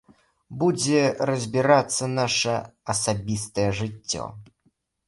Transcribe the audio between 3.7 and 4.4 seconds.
жыццё.